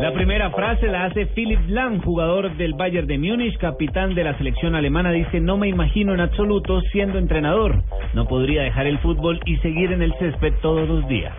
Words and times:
La 0.00 0.12
primera 0.12 0.50
frase 0.50 0.88
la 0.88 1.06
hace 1.06 1.24
Philip 1.26 1.58
Lahm, 1.68 2.02
jugador 2.02 2.54
del 2.58 2.74
Bayern 2.74 3.06
de 3.06 3.16
Múnich, 3.16 3.56
capitán 3.56 4.14
de 4.14 4.24
la 4.24 4.36
selección 4.36 4.74
alemana. 4.74 5.10
Dice, 5.10 5.40
no 5.40 5.56
me 5.56 5.68
imagino 5.68 6.12
en 6.12 6.20
absoluto 6.20 6.82
siendo 6.92 7.18
entrenador. 7.18 7.82
No 8.12 8.26
podría 8.26 8.62
dejar 8.62 8.86
el 8.86 8.98
fútbol 8.98 9.40
y 9.46 9.56
seguir 9.58 9.92
en 9.92 10.02
el 10.02 10.12
césped 10.18 10.52
todos 10.60 10.86
los 10.86 11.08
días. 11.08 11.32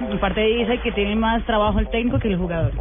En 0.00 0.18
parte 0.18 0.40
dice 0.40 0.78
que 0.78 0.90
tiene 0.90 1.14
más 1.14 1.44
trabajo 1.46 1.78
el 1.78 1.88
técnico 1.90 2.18
que 2.18 2.26
el 2.26 2.38
jugador. 2.38 2.72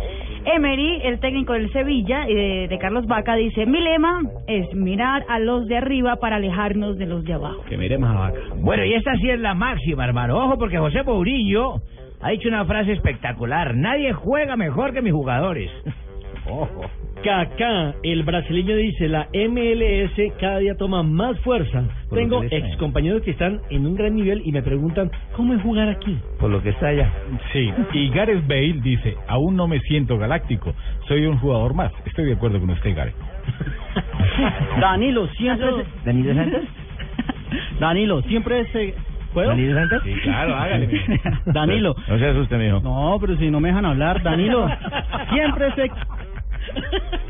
Emery, 0.44 1.02
el 1.04 1.20
técnico 1.20 1.54
del 1.54 1.72
Sevilla, 1.72 2.26
eh, 2.28 2.68
de 2.68 2.78
Carlos 2.80 3.06
Vaca, 3.06 3.36
dice, 3.36 3.68
mi 3.68 3.80
lema 3.80 4.22
es 4.48 4.74
mirar 4.74 5.24
a 5.30 5.38
los 5.38 5.68
de 5.68 5.78
arriba 5.78 6.16
para 6.16 6.38
alejarnos 6.38 6.98
de 6.98 7.06
los 7.06 7.24
de 7.26 7.34
abajo. 7.34 7.64
Que 7.70 7.78
miremos 7.78 8.10
a 8.10 8.14
Vaca. 8.14 8.40
Bueno, 8.56 8.84
y 8.86 8.94
esta 8.94 9.16
sí 9.18 9.30
es 9.30 9.40
la 9.40 9.54
máxima, 9.54 10.04
hermano. 10.04 10.38
Ojo, 10.44 10.58
porque 10.58 10.80
José 10.80 11.04
Mourinho 11.04 11.84
ha 12.22 12.30
dicho 12.30 12.48
una 12.48 12.66
frase 12.66 12.94
espectacular. 12.94 13.76
Nadie 13.76 14.14
juega 14.14 14.56
mejor 14.56 14.94
que 14.94 15.02
mis 15.02 15.14
jugadores. 15.14 15.72
Ojo. 16.46 16.90
Kaká, 17.24 17.94
el 18.02 18.24
brasileño 18.24 18.76
dice, 18.76 19.08
la 19.08 19.28
MLS 19.32 20.34
cada 20.40 20.58
día 20.58 20.76
toma 20.76 21.04
más 21.04 21.40
fuerza. 21.42 21.84
Por 22.10 22.18
Tengo 22.18 22.44
ex 22.44 22.76
compañeros 22.78 23.22
que 23.22 23.32
están 23.32 23.62
en 23.70 23.86
un 23.86 23.96
gran 23.96 24.16
nivel 24.16 24.42
y 24.44 24.52
me 24.52 24.64
preguntan, 24.64 25.12
¿cómo 25.36 25.54
es 25.54 25.62
jugar 25.62 25.88
aquí? 25.88 26.18
Por 26.40 26.50
lo 26.50 26.64
que 26.64 26.70
está 26.70 26.88
allá. 26.88 27.12
Sí, 27.54 27.72
y 27.94 28.10
Gareth 28.10 28.48
Bale 28.48 28.80
dice, 28.82 29.16
aún 29.28 29.56
no 29.56 29.68
me 29.68 29.80
siento 29.82 30.18
galáctico, 30.18 30.74
soy 31.08 31.28
un 31.28 31.38
jugador 31.38 31.76
más. 31.76 31.92
Estoy 32.06 32.26
de 32.26 32.34
acuerdo 32.34 32.60
con 32.60 32.72
usted, 32.72 32.96
Gareth. 32.96 33.16
Danilo, 34.82 35.28
siempre. 35.28 35.86
¿Danilo 36.04 36.34
Santos? 36.34 36.62
Danilo, 37.80 38.22
siempre 38.24 38.66
se... 38.72 38.96
¿Puedo? 39.34 39.50
¿Danilo 39.50 39.80
Santos? 39.80 40.02
Sí, 40.04 40.14
claro, 40.24 40.56
hágale. 40.56 40.88
Danilo. 41.46 41.96
No 42.08 42.20
se 42.20 42.26
asuste, 42.28 42.58
mijo. 42.58 42.80
No, 42.82 43.18
pero 43.22 43.38
si 43.38 43.50
no 43.50 43.60
me 43.60 43.70
dejan 43.70 43.86
hablar, 43.86 44.22
Danilo, 44.24 44.68
siempre 45.32 45.72
se... 45.76 45.90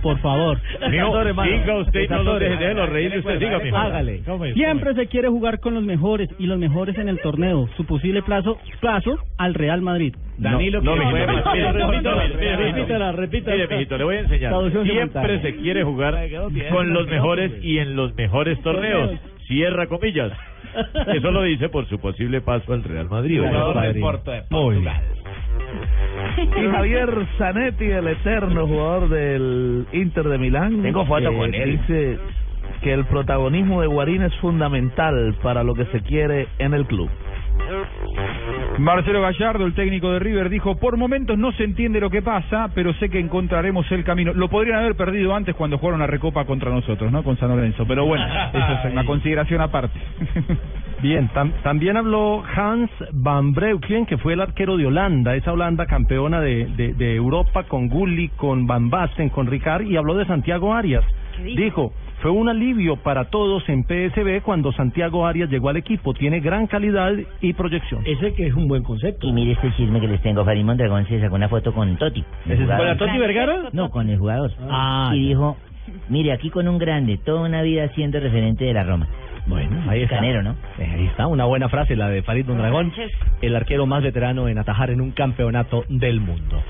Por 0.01 0.20
favor. 0.20 0.59
Mijo, 0.89 1.20
hermano. 1.21 1.49
siga 1.51 1.77
usted, 1.77 2.09
no 2.09 2.23
lo 2.23 2.37
Perdón. 2.37 2.39
deje, 2.39 2.63
déjelo 2.63 2.85
reír 2.87 3.17
usted, 3.20 3.39
siga, 3.39 3.59
mijo. 3.59 3.77
Hágale. 3.77 4.21
¿Cómo 4.26 4.45
es? 4.45 4.53
Siempre 4.55 4.93
se 4.93 5.07
quiere 5.07 5.29
jugar 5.29 5.59
con 5.59 5.73
los 5.73 5.84
mejores 5.84 6.29
y 6.37 6.48
los 6.48 6.57
mejores 6.59 6.98
en 6.98 7.07
el 7.07 7.20
torneo. 7.21 7.70
Su 7.77 7.85
posible 7.85 8.21
plazo, 8.23 8.57
plazo 8.81 9.17
al 9.37 9.54
Real 9.54 9.81
Madrid. 9.81 10.15
Danilo, 10.37 10.81
No, 10.81 10.95
no, 10.95 11.04
más- 11.05 11.13
no, 11.13 11.54
Mire, 11.54 11.73
mijito, 13.67 13.98
le 13.98 14.04
voy 14.04 14.15
a 14.15 14.20
enseñar. 14.20 14.51
Traducción 14.51 14.85
Siempre 14.85 15.41
se 15.41 15.55
quiere 15.57 15.83
jugar 15.83 16.17
con 16.71 16.93
los 16.93 17.07
mejores 17.07 17.51
y 17.63 17.77
en 17.77 17.95
los 17.95 18.13
mejores 18.15 18.61
torneos. 18.61 19.11
Cierra 19.48 19.87
comillas. 19.87 20.31
Eso 21.15 21.31
lo 21.31 21.43
dice 21.43 21.70
por 21.70 21.87
su 21.87 21.99
posible 21.99 22.41
paso 22.41 22.73
al 22.73 22.84
Real 22.84 23.09
Madrid. 23.09 23.40
Jugador 23.40 23.81
del 23.81 23.99
Porto 23.99 24.31
de 24.31 24.41
Portugal. 24.43 25.01
Y 26.35 26.70
Javier 26.70 27.09
Zanetti, 27.37 27.85
el 27.85 28.07
eterno 28.07 28.67
jugador 28.67 29.09
del 29.09 29.85
Inter 29.93 30.27
de 30.27 30.37
Milán. 30.37 30.82
Tengo 30.82 31.05
foto 31.05 31.32
eh, 31.32 31.37
con 31.37 31.54
él. 31.54 31.79
Dice 31.79 32.20
que 32.82 32.93
el 32.93 33.05
protagonismo 33.05 33.82
de 33.82 33.87
Guarín 33.87 34.23
es 34.23 34.35
fundamental 34.37 35.35
para 35.41 35.63
lo 35.63 35.73
que 35.73 35.85
se 35.85 36.01
quiere 36.01 36.48
en 36.57 36.73
el 36.73 36.85
club. 36.85 37.09
Marcelo 38.82 39.21
Gallardo, 39.21 39.65
el 39.65 39.74
técnico 39.74 40.12
de 40.12 40.20
River, 40.20 40.49
dijo, 40.49 40.76
por 40.77 40.98
momentos 40.98 41.37
no 41.37 41.51
se 41.54 41.63
entiende 41.63 41.99
lo 41.99 42.10
que 42.10 42.21
pasa, 42.21 42.70
pero 42.74 42.93
sé 42.96 43.10
que 43.10 43.20
encontraremos 43.20 43.90
el 43.91 44.04
camino. 44.04 44.34
Lo 44.34 44.49
podrían 44.49 44.79
haber 44.79 44.96
perdido 44.96 45.35
antes 45.35 45.55
cuando 45.55 45.77
jugaron 45.77 45.99
la 45.99 46.07
recopa 46.07 46.46
contra 46.46 46.71
nosotros, 46.71 47.12
¿no? 47.12 47.23
Con 47.23 47.38
San 47.38 47.49
Lorenzo. 47.49 47.85
Pero 47.88 48.05
bueno, 48.05 48.26
eso 48.54 48.88
es 48.88 48.91
una 48.93 49.05
consideración 49.05 49.62
aparte. 49.62 49.99
Bien, 51.01 51.29
tam- 51.34 51.51
también 51.63 51.98
habló 51.98 52.43
Hans 52.55 52.90
van 53.13 53.54
Breukelen, 53.54 54.05
que 54.05 54.18
fue 54.18 54.34
el 54.34 54.41
arquero 54.41 54.77
de 54.77 54.85
Holanda, 54.85 55.35
esa 55.35 55.51
Holanda 55.54 55.85
campeona 55.88 56.40
de, 56.41 56.66
de, 56.76 56.93
de 56.93 57.16
Europa 57.16 57.63
con 57.63 57.88
Gulli, 57.88 58.29
con 58.29 58.68
Van 58.68 58.90
Basten, 58.90 59.29
con 59.29 59.48
Ricard, 59.48 59.84
y 59.85 59.98
habló 59.98 60.16
de 60.16 60.26
Santiago 60.26 60.73
Arias. 60.76 61.04
¿Qué 61.38 61.43
dijo? 61.63 61.91
Fue 62.21 62.29
un 62.31 62.49
alivio 62.49 62.97
para 62.97 63.25
todos 63.25 63.67
en 63.67 63.83
PSB 63.83 64.41
cuando 64.43 64.71
Santiago 64.73 65.25
Arias 65.25 65.49
llegó 65.49 65.69
al 65.69 65.77
equipo, 65.77 66.13
tiene 66.13 66.39
gran 66.39 66.67
calidad 66.67 67.13
y 67.41 67.53
proyección. 67.53 68.03
Ese 68.05 68.33
que 68.35 68.45
es 68.47 68.53
un 68.53 68.67
buen 68.67 68.83
concepto. 68.83 69.27
Y 69.27 69.31
mire 69.33 69.53
este 69.53 69.71
chisme 69.75 69.99
que 69.99 70.07
les 70.07 70.21
tengo. 70.21 70.45
Farid 70.45 70.63
Mondragón 70.63 71.07
se 71.07 71.19
sacó 71.19 71.35
una 71.35 71.49
foto 71.49 71.73
con 71.73 71.95
Toti. 71.97 72.23
el 72.45 72.51
¿Ese 72.51 72.53
es 72.53 72.59
jugador. 72.61 72.77
con 72.77 72.87
la 72.87 72.97
Toti 72.97 73.17
Vergara? 73.17 73.57
No, 73.73 73.89
con 73.89 74.07
el 74.09 74.19
jugador. 74.19 74.51
Ah, 74.69 75.11
y 75.15 75.23
ya. 75.23 75.27
dijo, 75.29 75.57
mire, 76.09 76.31
aquí 76.31 76.51
con 76.51 76.67
un 76.67 76.77
grande, 76.77 77.17
toda 77.17 77.41
una 77.41 77.63
vida 77.63 77.87
siendo 77.95 78.19
referente 78.19 78.65
de 78.65 78.73
la 78.73 78.83
Roma. 78.83 79.07
Bueno, 79.47 79.81
ahí 79.89 80.03
está. 80.03 80.17
Canero, 80.17 80.43
¿no? 80.43 80.51
Eh, 80.77 80.87
Ahí 80.93 81.05
está, 81.07 81.25
una 81.25 81.45
buena 81.45 81.67
frase, 81.69 81.95
la 81.95 82.07
de 82.09 82.21
Farid 82.21 82.45
Mondragón, 82.45 82.93
el 83.41 83.55
arquero 83.55 83.87
más 83.87 84.03
veterano 84.03 84.47
en 84.47 84.59
atajar 84.59 84.91
en 84.91 85.01
un 85.01 85.09
campeonato 85.11 85.83
del 85.89 86.19
mundo. 86.19 86.61